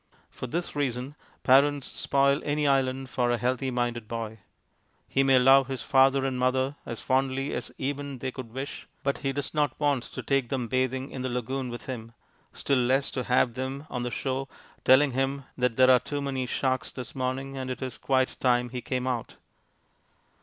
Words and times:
For 0.31 0.47
this 0.47 0.75
reason 0.75 1.13
parents 1.43 1.85
spoil 1.85 2.41
any 2.43 2.65
island 2.67 3.07
for 3.11 3.29
a 3.29 3.37
healthy 3.37 3.69
minded 3.69 4.07
boy. 4.07 4.39
He 5.07 5.21
may 5.21 5.37
love 5.37 5.67
his 5.67 5.83
father 5.83 6.25
and 6.25 6.39
mother 6.39 6.75
as 6.87 7.01
fondly 7.03 7.53
as 7.53 7.71
even 7.77 8.17
they 8.17 8.31
could 8.31 8.51
wish, 8.51 8.87
but 9.03 9.19
he 9.19 9.31
does 9.31 9.53
not 9.53 9.79
want 9.79 10.01
to 10.05 10.23
take 10.23 10.49
them 10.49 10.67
bathing 10.67 11.11
in 11.11 11.21
the 11.21 11.29
lagoon 11.29 11.69
with 11.69 11.85
him 11.85 12.13
still 12.51 12.79
less 12.79 13.11
to 13.11 13.25
have 13.25 13.53
them 13.53 13.85
on 13.91 14.01
the 14.01 14.09
shore, 14.09 14.47
telling 14.83 15.11
him 15.11 15.43
that 15.55 15.75
there 15.75 15.91
are 15.91 15.99
too 15.99 16.19
many 16.19 16.47
sharks 16.47 16.91
this 16.91 17.13
morning 17.13 17.55
and 17.55 17.69
that 17.69 17.83
it 17.83 17.85
is 17.85 17.99
quite 17.99 18.39
time 18.39 18.69
he 18.69 18.81
came 18.81 19.05
out. 19.05 19.35